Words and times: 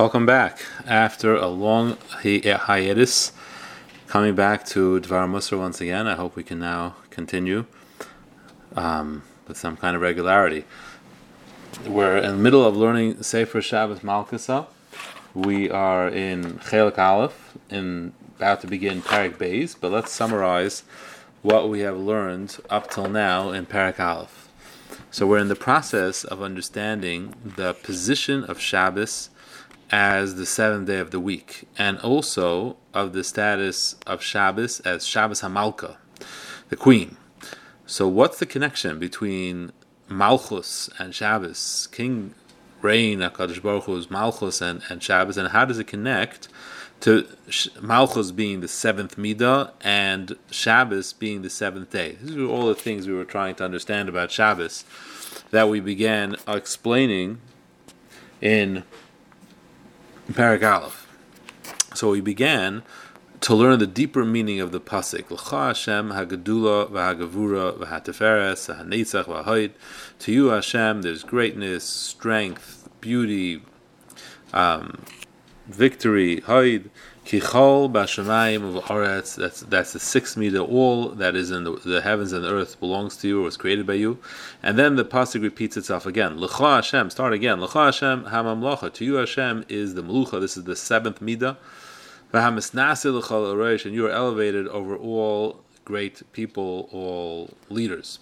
Welcome 0.00 0.24
back. 0.24 0.64
After 0.86 1.36
a 1.36 1.48
long 1.48 1.98
hi- 2.08 2.40
hiatus, 2.40 3.32
coming 4.06 4.34
back 4.34 4.64
to 4.68 4.98
Dvar 4.98 5.28
Musar 5.28 5.58
once 5.58 5.78
again, 5.82 6.06
I 6.06 6.14
hope 6.14 6.36
we 6.36 6.42
can 6.42 6.58
now 6.58 6.94
continue 7.10 7.66
um, 8.74 9.24
with 9.46 9.58
some 9.58 9.76
kind 9.76 9.94
of 9.94 10.00
regularity. 10.00 10.64
We're 11.86 12.16
in 12.16 12.30
the 12.38 12.42
middle 12.42 12.64
of 12.64 12.74
learning 12.74 13.22
Sefer 13.22 13.60
Shabbos 13.60 14.00
Malkusa. 14.00 14.68
We 15.34 15.68
are 15.70 16.08
in 16.08 16.54
Chelik 16.60 16.96
Aleph, 16.96 17.58
in 17.68 18.14
about 18.38 18.62
to 18.62 18.66
begin 18.66 19.02
Parak 19.02 19.36
Beis, 19.36 19.76
but 19.78 19.92
let's 19.92 20.12
summarize 20.12 20.82
what 21.42 21.68
we 21.68 21.80
have 21.80 21.98
learned 21.98 22.56
up 22.70 22.90
till 22.90 23.10
now 23.10 23.50
in 23.50 23.66
Parak 23.66 24.00
Aleph. 24.00 24.48
So 25.10 25.26
we're 25.26 25.40
in 25.40 25.48
the 25.48 25.56
process 25.56 26.24
of 26.24 26.40
understanding 26.40 27.34
the 27.44 27.74
position 27.74 28.44
of 28.44 28.58
Shabbos 28.58 29.28
as 29.90 30.36
the 30.36 30.46
seventh 30.46 30.86
day 30.86 30.98
of 30.98 31.10
the 31.10 31.20
week, 31.20 31.68
and 31.76 31.98
also 31.98 32.76
of 32.94 33.12
the 33.12 33.24
status 33.24 33.96
of 34.06 34.22
Shabbos 34.22 34.80
as 34.80 35.06
Shabbos 35.06 35.40
Hamalka, 35.40 35.96
the 36.68 36.76
queen. 36.76 37.16
So, 37.86 38.06
what's 38.06 38.38
the 38.38 38.46
connection 38.46 38.98
between 38.98 39.72
Malchus 40.08 40.90
and 40.98 41.14
Shabbos, 41.14 41.88
King 41.92 42.34
reign, 42.82 43.20
Hakadosh 43.20 43.62
Baruch 43.62 43.84
Hu's 43.84 44.10
Malchus 44.10 44.60
and, 44.60 44.82
and 44.88 45.02
Shabbos, 45.02 45.36
and 45.36 45.48
how 45.48 45.64
does 45.64 45.78
it 45.78 45.86
connect 45.86 46.48
to 47.00 47.26
Malchus 47.80 48.30
being 48.30 48.60
the 48.60 48.68
seventh 48.68 49.16
midah 49.16 49.72
and 49.80 50.36
Shabbos 50.50 51.12
being 51.12 51.42
the 51.42 51.50
seventh 51.50 51.90
day? 51.90 52.16
These 52.20 52.36
are 52.36 52.46
all 52.46 52.66
the 52.66 52.74
things 52.74 53.06
we 53.06 53.14
were 53.14 53.24
trying 53.24 53.54
to 53.56 53.64
understand 53.64 54.08
about 54.08 54.30
Shabbos 54.30 54.84
that 55.50 55.68
we 55.68 55.80
began 55.80 56.36
explaining 56.46 57.40
in 58.40 58.84
Parak 60.32 60.62
Aleph. 60.62 61.06
So 61.94 62.10
we 62.10 62.20
began 62.20 62.84
to 63.40 63.54
learn 63.54 63.78
the 63.80 63.86
deeper 63.86 64.24
meaning 64.24 64.60
of 64.60 64.70
the 64.70 64.80
pasuk. 64.80 65.30
L'cha 65.30 65.68
Hashem 65.68 66.10
hagadula 66.10 66.88
v'hagavura 66.88 67.76
v'hateferes 67.78 68.68
v'hanetzach 68.68 69.24
v'haid. 69.24 69.72
To 70.20 70.32
you, 70.32 70.46
Hashem, 70.46 71.02
there's 71.02 71.24
greatness, 71.24 71.84
strength, 71.84 72.88
beauty, 73.00 73.62
um, 74.52 75.02
victory, 75.66 76.42
haid. 76.42 76.90
Kichol 77.30 77.88
b'ashamayim 77.92 78.82
v'aretz. 78.82 79.36
That's 79.36 79.60
that's 79.60 79.92
the 79.92 80.00
sixth 80.00 80.36
midah. 80.36 80.68
All 80.68 81.10
that 81.10 81.36
is 81.36 81.52
in 81.52 81.62
the, 81.62 81.76
the, 81.76 82.00
heavens 82.00 82.32
and 82.32 82.42
the 82.42 82.50
earth 82.50 82.80
belongs 82.80 83.16
to 83.18 83.28
you 83.28 83.38
or 83.38 83.44
was 83.44 83.56
created 83.56 83.86
by 83.86 83.92
you. 83.92 84.18
And 84.64 84.76
then 84.76 84.96
the 84.96 85.04
pasuk 85.04 85.40
repeats 85.40 85.76
itself 85.76 86.06
again. 86.06 86.40
L'cha 86.40 86.74
Hashem. 86.76 87.08
Start 87.10 87.32
again. 87.32 87.60
L'cha 87.60 87.84
Hashem 87.84 88.24
hamamlocha. 88.24 88.92
To 88.94 89.04
you, 89.04 89.14
Hashem 89.14 89.64
is 89.68 89.94
the 89.94 90.02
melucha. 90.02 90.40
This 90.40 90.56
is 90.56 90.64
the 90.64 90.74
seventh 90.74 91.20
midah. 91.20 91.56
And 92.32 93.94
you 93.94 94.06
are 94.06 94.10
elevated 94.10 94.66
over 94.66 94.96
all 94.96 95.60
great 95.84 96.22
people, 96.32 96.88
all 96.90 97.50
leaders. 97.68 98.18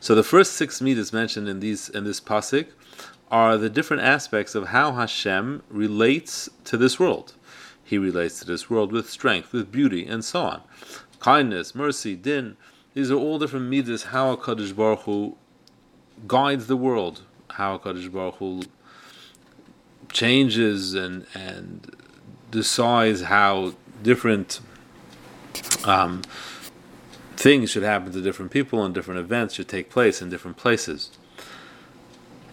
So 0.00 0.16
the 0.16 0.24
first 0.24 0.54
six 0.54 0.80
midas 0.80 1.12
mentioned 1.12 1.48
in 1.48 1.60
these 1.60 1.88
in 1.90 2.02
this 2.02 2.20
pasuk 2.20 2.66
are 3.30 3.56
the 3.56 3.70
different 3.70 4.02
aspects 4.02 4.56
of 4.56 4.68
how 4.68 4.94
Hashem 4.94 5.62
relates 5.70 6.48
to 6.64 6.76
this 6.76 6.98
world. 6.98 7.34
He 7.94 7.98
relates 7.98 8.40
to 8.40 8.44
this 8.44 8.68
world 8.68 8.90
with 8.90 9.08
strength, 9.08 9.52
with 9.52 9.70
beauty, 9.70 10.04
and 10.04 10.24
so 10.24 10.40
on. 10.40 10.62
Kindness, 11.20 11.76
mercy, 11.76 12.16
din. 12.16 12.56
These 12.92 13.08
are 13.12 13.14
all 13.14 13.38
different 13.38 13.70
midas. 13.70 14.06
How 14.06 14.34
Hakadosh 14.34 14.74
Baruch 14.74 15.02
Hu 15.02 15.36
guides 16.26 16.66
the 16.66 16.76
world. 16.76 17.22
How 17.50 17.78
Hakadosh 17.78 18.10
Baruch 18.10 18.34
Hu 18.38 18.62
changes 20.10 20.94
and 20.94 21.24
and 21.34 21.94
decides 22.50 23.22
how 23.22 23.74
different 24.02 24.58
um, 25.84 26.22
things 27.36 27.70
should 27.70 27.84
happen 27.84 28.10
to 28.10 28.20
different 28.20 28.50
people 28.50 28.84
and 28.84 28.92
different 28.92 29.20
events 29.20 29.54
should 29.54 29.68
take 29.68 29.88
place 29.88 30.20
in 30.20 30.30
different 30.30 30.56
places. 30.56 31.12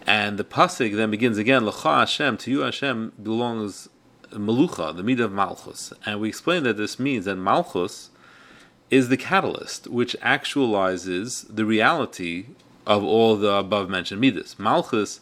And 0.06 0.38
the 0.38 0.44
pasuk 0.44 0.96
then 0.96 1.10
begins 1.10 1.40
again. 1.40 1.66
L'cha 1.66 2.02
Hashem, 2.02 2.38
to 2.38 2.52
you 2.52 2.60
Hashem 2.60 3.14
belongs 3.24 3.90
Melucha, 4.32 4.96
the 4.96 5.04
midah 5.04 5.26
of 5.26 5.32
Malchus. 5.32 5.94
And 6.06 6.20
we 6.20 6.30
explained 6.30 6.66
that 6.66 6.78
this 6.78 7.00
means 7.00 7.26
that 7.26 7.36
Malchus 7.36 8.10
is 8.90 9.10
the 9.10 9.18
catalyst 9.18 9.88
which 9.88 10.16
actualizes 10.22 11.46
the 11.54 11.66
reality 11.66 12.48
of 12.86 13.04
all 13.04 13.36
the 13.36 13.54
above 13.54 13.90
mentioned 13.90 14.22
midas. 14.22 14.58
Malchus 14.60 15.22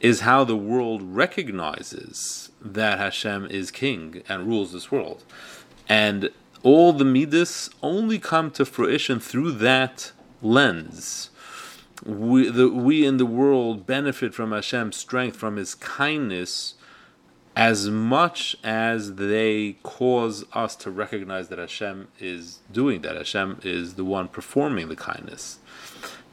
is 0.00 0.20
how 0.20 0.44
the 0.44 0.56
world 0.56 1.02
recognizes 1.02 2.50
that 2.60 2.98
Hashem 2.98 3.46
is 3.46 3.70
king 3.70 4.22
and 4.28 4.46
rules 4.46 4.72
this 4.72 4.90
world. 4.90 5.24
And 5.88 6.30
all 6.62 6.92
the 6.92 7.04
midas 7.04 7.70
only 7.82 8.18
come 8.18 8.50
to 8.52 8.64
fruition 8.64 9.20
through 9.20 9.52
that 9.52 10.12
lens. 10.42 11.30
We, 12.04 12.48
the, 12.48 12.68
we 12.68 13.04
in 13.04 13.18
the 13.18 13.26
world 13.26 13.86
benefit 13.86 14.34
from 14.34 14.52
Hashem's 14.52 14.96
strength, 14.96 15.36
from 15.36 15.56
His 15.56 15.74
kindness, 15.74 16.74
as 17.56 17.90
much 17.90 18.56
as 18.62 19.16
they 19.16 19.76
cause 19.82 20.44
us 20.52 20.76
to 20.76 20.90
recognize 20.90 21.48
that 21.48 21.58
Hashem 21.58 22.08
is 22.18 22.60
doing 22.72 23.02
that. 23.02 23.16
Hashem 23.16 23.60
is 23.64 23.94
the 23.94 24.04
one 24.04 24.28
performing 24.28 24.88
the 24.88 24.96
kindness 24.96 25.58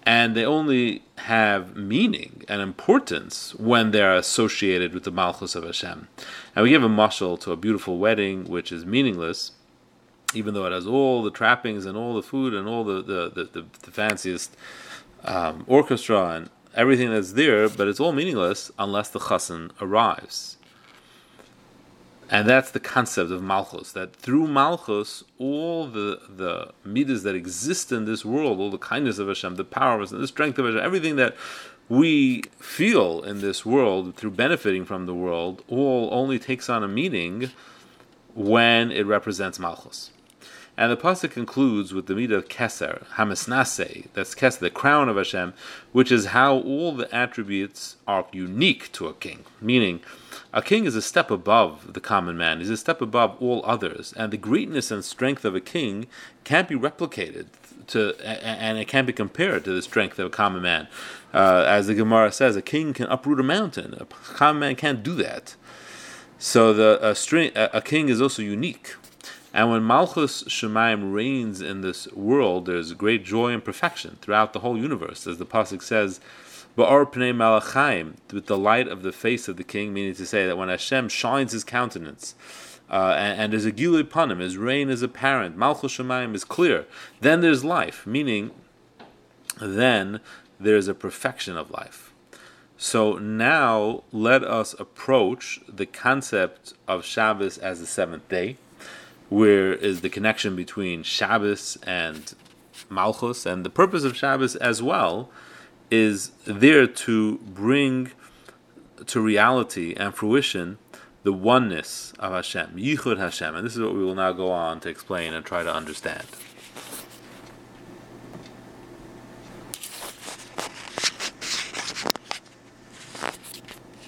and 0.07 0.35
they 0.35 0.45
only 0.45 1.03
have 1.17 1.75
meaning 1.75 2.41
and 2.47 2.61
importance 2.61 3.53
when 3.55 3.91
they're 3.91 4.15
associated 4.15 4.93
with 4.93 5.03
the 5.03 5.11
Malchus 5.11 5.53
of 5.53 5.65
Hashem. 5.65 6.07
And 6.55 6.63
we 6.63 6.69
give 6.69 6.81
a 6.81 6.87
mashal 6.87 7.37
to 7.41 7.51
a 7.51 7.57
beautiful 7.57 7.97
wedding, 7.97 8.45
which 8.45 8.71
is 8.71 8.85
meaningless, 8.85 9.51
even 10.33 10.53
though 10.53 10.65
it 10.65 10.71
has 10.71 10.87
all 10.87 11.23
the 11.23 11.29
trappings 11.29 11.85
and 11.85 11.97
all 11.97 12.15
the 12.15 12.23
food 12.23 12.53
and 12.53 12.69
all 12.69 12.85
the 12.85 13.01
the, 13.01 13.29
the, 13.29 13.43
the, 13.43 13.65
the 13.81 13.91
fanciest 13.91 14.55
um, 15.25 15.65
orchestra 15.67 16.29
and 16.29 16.49
everything 16.73 17.09
that's 17.09 17.33
there, 17.33 17.67
but 17.67 17.89
it's 17.89 17.99
all 17.99 18.13
meaningless 18.13 18.71
unless 18.79 19.09
the 19.09 19.19
chassan 19.19 19.71
arrives. 19.81 20.56
And 22.29 22.47
that's 22.47 22.71
the 22.71 22.79
concept 22.79 23.31
of 23.31 23.41
Malchus, 23.41 23.93
that 23.93 24.13
through 24.13 24.47
Malchus, 24.47 25.23
all 25.37 25.87
the, 25.87 26.19
the 26.27 26.71
midas 26.83 27.23
that 27.23 27.35
exist 27.35 27.91
in 27.91 28.03
this 28.05 28.25
world, 28.25 28.59
all 28.59 28.69
the 28.69 28.77
kindness 28.77 29.17
of 29.17 29.29
Hashem, 29.29 29.55
the 29.55 29.63
power 29.63 29.95
of 29.95 30.01
Hashem, 30.01 30.19
the 30.19 30.27
strength 30.27 30.59
of 30.59 30.65
Hashem, 30.65 30.81
everything 30.81 31.15
that 31.15 31.35
we 31.87 32.41
feel 32.59 33.23
in 33.23 33.39
this 33.39 33.65
world 33.65 34.15
through 34.15 34.31
benefiting 34.31 34.83
from 34.83 35.05
the 35.05 35.15
world, 35.15 35.63
all 35.69 36.09
only 36.11 36.37
takes 36.37 36.69
on 36.69 36.83
a 36.83 36.87
meaning 36.87 37.51
when 38.35 38.91
it 38.91 39.05
represents 39.05 39.57
Malchus. 39.57 40.11
And 40.77 40.91
the 40.91 40.97
pasuk 40.97 41.31
concludes 41.31 41.91
with 41.91 42.05
the 42.05 42.13
midah 42.13 42.37
of 42.37 42.49
Keser, 42.49 43.07
Hamisnase, 43.15 44.05
that's 44.13 44.35
Keser, 44.35 44.59
the 44.59 44.69
crown 44.69 45.09
of 45.09 45.17
Hashem, 45.17 45.53
which 45.91 46.11
is 46.11 46.27
how 46.27 46.57
all 46.59 46.95
the 46.95 47.13
attributes 47.13 47.95
are 48.07 48.27
unique 48.31 48.91
to 48.91 49.07
a 49.07 49.13
king, 49.15 49.43
meaning 49.59 50.01
a 50.53 50.61
king 50.61 50.85
is 50.85 50.95
a 50.95 51.01
step 51.01 51.31
above 51.31 51.93
the 51.93 51.99
common 51.99 52.37
man. 52.37 52.59
He's 52.59 52.69
a 52.69 52.77
step 52.77 53.01
above 53.01 53.35
all 53.39 53.63
others, 53.65 54.13
and 54.15 54.31
the 54.31 54.37
greatness 54.37 54.91
and 54.91 55.03
strength 55.03 55.43
of 55.45 55.55
a 55.55 55.61
king 55.61 56.05
can't 56.43 56.67
be 56.67 56.75
replicated 56.75 57.47
to, 57.87 58.15
and 58.23 58.77
it 58.77 58.87
can't 58.87 59.07
be 59.07 59.13
compared 59.13 59.63
to 59.65 59.71
the 59.71 59.81
strength 59.81 60.19
of 60.19 60.27
a 60.27 60.29
common 60.29 60.61
man. 60.61 60.87
Uh, 61.33 61.63
as 61.67 61.87
the 61.87 61.95
Gemara 61.95 62.31
says, 62.31 62.55
a 62.55 62.61
king 62.61 62.93
can 62.93 63.07
uproot 63.07 63.39
a 63.39 63.43
mountain. 63.43 63.95
A 63.99 64.05
common 64.05 64.59
man 64.59 64.75
can't 64.75 65.01
do 65.01 65.15
that. 65.15 65.55
So 66.37 66.71
the 66.71 66.99
a, 67.01 67.15
string, 67.15 67.51
a 67.55 67.81
king 67.81 68.09
is 68.09 68.21
also 68.21 68.43
unique. 68.43 68.95
And 69.53 69.71
when 69.71 69.83
Malchus 69.83 70.43
Shemaim 70.43 71.13
reigns 71.13 71.61
in 71.61 71.81
this 71.81 72.11
world, 72.11 72.65
there's 72.65 72.93
great 72.93 73.23
joy 73.23 73.53
and 73.53 73.63
perfection 73.63 74.17
throughout 74.21 74.53
the 74.53 74.59
whole 74.59 74.77
universe, 74.77 75.25
as 75.25 75.37
the 75.37 75.45
pasuk 75.45 75.81
says 75.81 76.19
Ba'or 76.77 77.11
pnei 77.11 78.13
with 78.31 78.45
the 78.45 78.57
light 78.57 78.87
of 78.87 79.01
the 79.01 79.11
face 79.11 79.47
of 79.47 79.57
the 79.57 79.63
king, 79.63 79.93
meaning 79.93 80.13
to 80.13 80.25
say 80.27 80.45
that 80.45 80.57
when 80.57 80.69
Hashem 80.69 81.09
shines 81.09 81.51
his 81.51 81.63
countenance, 81.63 82.35
uh, 82.89 83.15
and, 83.17 83.53
and 83.53 83.65
a 83.65 83.71
gilui 83.71 84.03
panim, 84.03 84.39
his 84.39 84.57
reign 84.57 84.89
is 84.89 85.01
apparent, 85.01 85.57
malchus 85.57 85.97
shemayim 85.97 86.35
is 86.35 86.43
clear, 86.43 86.85
then 87.19 87.41
there's 87.41 87.65
life, 87.65 88.05
meaning 88.05 88.51
then 89.59 90.19
there's 90.59 90.87
a 90.87 90.93
perfection 90.93 91.57
of 91.57 91.71
life. 91.71 92.13
So 92.77 93.17
now 93.17 94.03
let 94.11 94.43
us 94.43 94.75
approach 94.79 95.59
the 95.67 95.87
concept 95.87 96.73
of 96.87 97.03
Shabbos 97.03 97.57
as 97.57 97.79
the 97.79 97.87
seventh 97.87 98.29
day, 98.29 98.57
where 99.29 99.73
is 99.73 100.01
the 100.01 100.09
connection 100.09 100.55
between 100.55 101.03
Shabbos 101.03 101.77
and 101.83 102.33
Malchus, 102.89 103.45
and 103.45 103.65
the 103.65 103.69
purpose 103.69 104.03
of 104.03 104.15
Shabbos 104.15 104.55
as 104.55 104.81
well 104.81 105.29
is 105.89 106.31
there 106.45 106.87
to 106.87 107.37
bring 107.37 108.11
to 109.05 109.21
reality 109.21 109.93
and 109.95 110.13
fruition 110.13 110.77
the 111.23 111.33
oneness 111.33 112.13
of 112.19 112.33
Hashem, 112.33 112.75
Yichud 112.75 113.17
Hashem. 113.17 113.55
And 113.55 113.65
this 113.65 113.75
is 113.75 113.81
what 113.81 113.93
we 113.93 114.03
will 114.03 114.15
now 114.15 114.31
go 114.31 114.51
on 114.51 114.79
to 114.81 114.89
explain 114.89 115.33
and 115.33 115.45
try 115.45 115.63
to 115.63 115.73
understand. 115.73 116.25